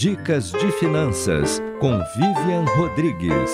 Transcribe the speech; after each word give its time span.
Dicas 0.00 0.50
de 0.52 0.72
Finanças 0.72 1.60
com 1.78 1.90
Vivian 2.16 2.64
Rodrigues. 2.74 3.50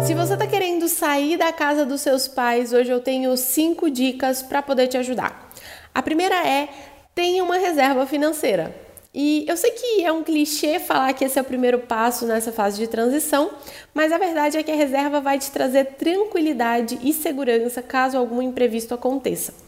Se 0.00 0.14
você 0.14 0.32
está 0.32 0.46
querendo 0.46 0.88
sair 0.88 1.36
da 1.36 1.52
casa 1.52 1.84
dos 1.84 2.00
seus 2.00 2.26
pais, 2.26 2.72
hoje 2.72 2.90
eu 2.90 3.00
tenho 3.00 3.36
cinco 3.36 3.90
dicas 3.90 4.42
para 4.42 4.62
poder 4.62 4.86
te 4.86 4.96
ajudar. 4.96 5.52
A 5.94 6.00
primeira 6.00 6.36
é 6.36 6.70
tenha 7.14 7.44
uma 7.44 7.58
reserva 7.58 8.06
financeira. 8.06 8.74
E 9.12 9.44
eu 9.46 9.54
sei 9.58 9.72
que 9.72 10.02
é 10.02 10.10
um 10.10 10.24
clichê 10.24 10.78
falar 10.78 11.12
que 11.12 11.26
esse 11.26 11.38
é 11.38 11.42
o 11.42 11.44
primeiro 11.44 11.80
passo 11.80 12.24
nessa 12.24 12.50
fase 12.50 12.78
de 12.78 12.86
transição, 12.86 13.50
mas 13.92 14.10
a 14.10 14.16
verdade 14.16 14.56
é 14.56 14.62
que 14.62 14.72
a 14.72 14.74
reserva 14.74 15.20
vai 15.20 15.38
te 15.38 15.50
trazer 15.50 15.84
tranquilidade 15.98 16.98
e 17.02 17.12
segurança 17.12 17.82
caso 17.82 18.16
algum 18.16 18.40
imprevisto 18.40 18.94
aconteça. 18.94 19.67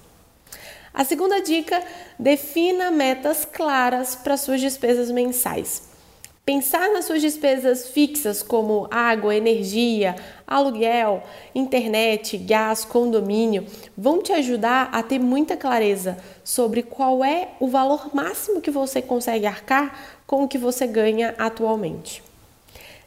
A 0.92 1.04
segunda 1.04 1.40
dica: 1.40 1.82
defina 2.18 2.90
metas 2.90 3.44
claras 3.44 4.14
para 4.16 4.36
suas 4.36 4.60
despesas 4.60 5.10
mensais. 5.10 5.88
Pensar 6.44 6.90
nas 6.90 7.04
suas 7.04 7.20
despesas 7.20 7.88
fixas, 7.88 8.42
como 8.42 8.88
água, 8.90 9.36
energia, 9.36 10.16
aluguel, 10.46 11.22
internet, 11.54 12.36
gás, 12.38 12.84
condomínio, 12.84 13.64
vão 13.96 14.20
te 14.20 14.32
ajudar 14.32 14.88
a 14.90 15.00
ter 15.00 15.20
muita 15.20 15.56
clareza 15.56 16.18
sobre 16.42 16.82
qual 16.82 17.24
é 17.24 17.50
o 17.60 17.68
valor 17.68 18.12
máximo 18.12 18.60
que 18.60 18.70
você 18.70 19.00
consegue 19.00 19.46
arcar 19.46 19.96
com 20.26 20.42
o 20.42 20.48
que 20.48 20.58
você 20.58 20.88
ganha 20.88 21.36
atualmente. 21.38 22.20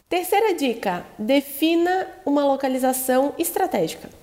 Terceira 0.08 0.54
dica: 0.54 1.06
defina 1.20 2.08
uma 2.26 2.46
localização 2.46 3.34
estratégica. 3.38 4.23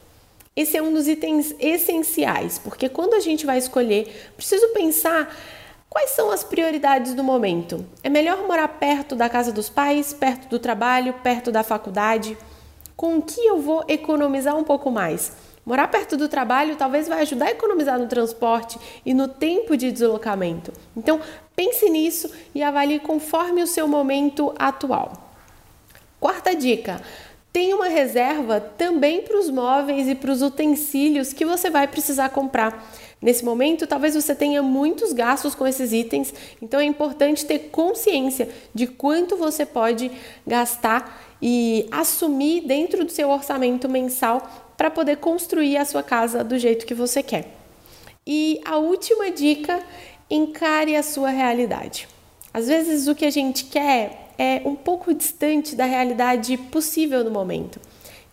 Esse 0.60 0.76
é 0.76 0.82
um 0.82 0.92
dos 0.92 1.08
itens 1.08 1.54
essenciais, 1.58 2.58
porque 2.58 2.86
quando 2.86 3.14
a 3.14 3.20
gente 3.20 3.46
vai 3.46 3.56
escolher, 3.56 4.30
preciso 4.36 4.68
pensar 4.74 5.34
quais 5.88 6.10
são 6.10 6.30
as 6.30 6.44
prioridades 6.44 7.14
do 7.14 7.24
momento. 7.24 7.82
É 8.02 8.10
melhor 8.10 8.46
morar 8.46 8.68
perto 8.68 9.16
da 9.16 9.26
casa 9.26 9.50
dos 9.50 9.70
pais, 9.70 10.12
perto 10.12 10.50
do 10.50 10.58
trabalho, 10.58 11.14
perto 11.22 11.50
da 11.50 11.62
faculdade? 11.62 12.36
Com 12.94 13.22
que 13.22 13.40
eu 13.40 13.58
vou 13.58 13.82
economizar 13.88 14.54
um 14.54 14.62
pouco 14.62 14.90
mais? 14.90 15.32
Morar 15.64 15.88
perto 15.88 16.14
do 16.14 16.28
trabalho 16.28 16.76
talvez 16.76 17.08
vai 17.08 17.22
ajudar 17.22 17.46
a 17.46 17.52
economizar 17.52 17.98
no 17.98 18.06
transporte 18.06 18.78
e 19.02 19.14
no 19.14 19.28
tempo 19.28 19.78
de 19.78 19.90
deslocamento. 19.90 20.74
Então, 20.94 21.22
pense 21.56 21.88
nisso 21.88 22.30
e 22.54 22.62
avalie 22.62 23.00
conforme 23.00 23.62
o 23.62 23.66
seu 23.66 23.88
momento 23.88 24.54
atual. 24.58 25.30
Quarta 26.20 26.54
dica: 26.54 27.00
tem 27.52 27.74
uma 27.74 27.88
reserva 27.88 28.60
também 28.60 29.22
para 29.22 29.38
os 29.38 29.50
móveis 29.50 30.08
e 30.08 30.14
para 30.14 30.30
os 30.30 30.40
utensílios 30.40 31.32
que 31.32 31.44
você 31.44 31.68
vai 31.68 31.88
precisar 31.88 32.28
comprar. 32.28 32.88
Nesse 33.20 33.44
momento, 33.44 33.86
talvez 33.86 34.14
você 34.14 34.34
tenha 34.34 34.62
muitos 34.62 35.12
gastos 35.12 35.54
com 35.54 35.66
esses 35.66 35.92
itens, 35.92 36.32
então 36.62 36.80
é 36.80 36.84
importante 36.84 37.44
ter 37.44 37.70
consciência 37.70 38.48
de 38.74 38.86
quanto 38.86 39.36
você 39.36 39.66
pode 39.66 40.10
gastar 40.46 41.36
e 41.42 41.86
assumir 41.90 42.62
dentro 42.62 43.04
do 43.04 43.10
seu 43.10 43.28
orçamento 43.28 43.88
mensal 43.88 44.72
para 44.76 44.90
poder 44.90 45.16
construir 45.16 45.76
a 45.76 45.84
sua 45.84 46.02
casa 46.02 46.42
do 46.44 46.58
jeito 46.58 46.86
que 46.86 46.94
você 46.94 47.22
quer. 47.22 47.48
E 48.26 48.60
a 48.64 48.76
última 48.78 49.30
dica: 49.30 49.82
encare 50.30 50.96
a 50.96 51.02
sua 51.02 51.30
realidade. 51.30 52.08
Às 52.54 52.68
vezes 52.68 53.06
o 53.06 53.14
que 53.14 53.26
a 53.26 53.30
gente 53.30 53.64
quer 53.64 54.29
é 54.40 54.62
um 54.64 54.74
pouco 54.74 55.12
distante 55.12 55.76
da 55.76 55.84
realidade 55.84 56.56
possível 56.56 57.22
no 57.22 57.30
momento. 57.30 57.78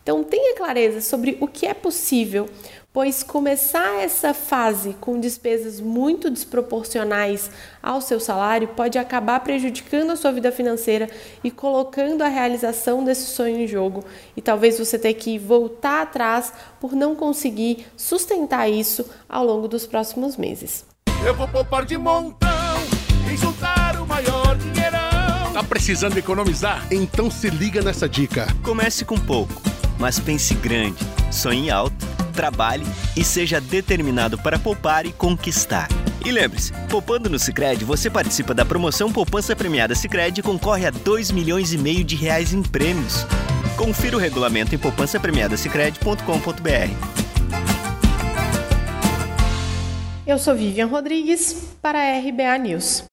Então, 0.02 0.24
tenha 0.24 0.56
clareza 0.56 1.02
sobre 1.02 1.38
o 1.42 1.48
que 1.50 1.66
é 1.66 1.74
possível, 1.74 2.50
pois 2.94 3.24
começar 3.24 4.02
essa 4.02 4.34
fase 4.34 4.96
com 5.02 5.20
despesas 5.20 5.82
muito 5.82 6.30
desproporcionais 6.30 7.52
ao 7.84 8.00
seu 8.00 8.22
salário 8.22 8.70
pode 8.70 8.98
acabar 8.98 9.42
prejudicando 9.42 10.12
a 10.12 10.16
sua 10.16 10.32
vida 10.32 10.50
financeira 10.50 11.10
e 11.44 11.52
colocando 11.52 12.22
a 12.22 12.30
realização 12.30 13.04
desse 13.04 13.26
sonho 13.26 13.60
em 13.60 13.68
jogo. 13.68 14.02
E 14.34 14.42
talvez 14.42 14.80
você 14.80 14.98
tenha 14.98 15.14
que 15.14 15.38
voltar 15.38 16.04
atrás 16.04 16.54
por 16.80 16.94
não 16.94 17.18
conseguir 17.18 17.86
sustentar 17.98 18.70
isso 18.70 19.06
ao 19.28 19.46
longo 19.46 19.68
dos 19.68 19.86
próximos 19.86 20.38
meses. 20.38 20.86
Eu 21.26 21.36
vou 21.36 21.50
poupar 21.50 21.84
de 21.84 21.98
montão, 21.98 22.48
insultar 23.30 24.02
o 24.02 24.08
maior 24.08 24.56
dinheirão. 24.56 24.77
Tá 25.58 25.64
precisando 25.64 26.20
economizar? 26.20 26.86
Então 26.92 27.32
se 27.32 27.50
liga 27.50 27.82
nessa 27.82 28.08
dica. 28.08 28.46
Comece 28.62 29.04
com 29.04 29.18
pouco, 29.18 29.60
mas 29.98 30.20
pense 30.20 30.54
grande. 30.54 31.04
Sonhe 31.32 31.72
alto, 31.72 32.06
trabalhe 32.32 32.86
e 33.16 33.24
seja 33.24 33.60
determinado 33.60 34.38
para 34.38 34.60
poupar 34.60 35.08
e 35.08 35.12
conquistar. 35.12 35.88
E 36.24 36.32
lembre-se, 36.32 36.72
poupando 36.92 37.28
no 37.28 37.40
Sicredi, 37.40 37.84
você 37.84 38.08
participa 38.08 38.54
da 38.54 38.64
promoção 38.64 39.12
Poupança 39.12 39.56
Premiada 39.56 39.96
Sicredi 39.96 40.42
e 40.42 40.44
concorre 40.44 40.86
a 40.86 40.92
2 40.92 41.32
milhões 41.32 41.74
e 41.74 41.78
meio 41.80 42.04
de 42.04 42.16
reais 42.16 42.54
em 42.54 42.62
prêmios. 42.62 43.26
Confira 43.76 44.16
o 44.16 44.20
regulamento 44.20 44.76
em 44.76 44.78
poupancapremiadasicredi.com.br. 44.78 47.18
Eu 50.28 50.38
sou 50.38 50.56
Vivian 50.56 50.86
Rodrigues 50.86 51.74
para 51.82 51.98
a 51.98 52.20
RBA 52.20 52.60
News. 52.60 53.04